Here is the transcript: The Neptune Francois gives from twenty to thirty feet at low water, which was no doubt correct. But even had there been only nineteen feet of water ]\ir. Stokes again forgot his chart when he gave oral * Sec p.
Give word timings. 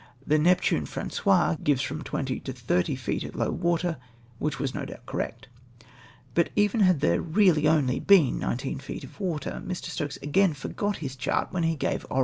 The 0.25 0.39
Neptune 0.39 0.87
Francois 0.87 1.57
gives 1.63 1.83
from 1.83 2.01
twenty 2.03 2.39
to 2.39 2.53
thirty 2.53 2.95
feet 2.95 3.23
at 3.23 3.35
low 3.35 3.51
water, 3.51 3.97
which 4.39 4.57
was 4.57 4.73
no 4.73 4.83
doubt 4.83 5.05
correct. 5.05 5.47
But 6.33 6.49
even 6.55 6.79
had 6.79 7.01
there 7.01 7.21
been 7.21 7.67
only 7.67 7.99
nineteen 8.31 8.79
feet 8.79 9.03
of 9.03 9.19
water 9.19 9.63
]\ir. 9.63 9.75
Stokes 9.75 10.17
again 10.23 10.55
forgot 10.55 10.97
his 11.05 11.15
chart 11.15 11.49
when 11.51 11.61
he 11.61 11.75
gave 11.75 12.05
oral 12.09 12.17
* 12.17 12.17
Sec 12.17 12.17
p. 12.17 12.19